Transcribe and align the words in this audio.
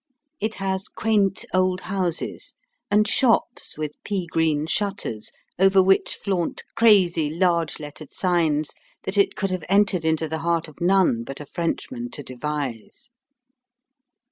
It 0.39 0.55
has 0.55 0.87
quaint 0.87 1.45
old 1.53 1.81
houses, 1.81 2.55
and 2.89 3.07
shops 3.07 3.77
with 3.77 4.01
pea 4.03 4.25
green 4.25 4.65
shutters, 4.65 5.31
over 5.59 5.79
which 5.83 6.15
flaunt 6.15 6.63
crazy, 6.73 7.29
large 7.29 7.79
lettered 7.79 8.11
signs 8.11 8.71
that 9.03 9.15
it 9.15 9.35
could 9.35 9.51
have 9.51 9.63
entered 9.69 10.03
into 10.03 10.27
the 10.27 10.39
heart 10.39 10.67
of 10.67 10.81
none 10.81 11.23
but 11.23 11.39
a 11.39 11.45
Frenchman 11.45 12.09
to 12.13 12.23
devise. 12.23 13.11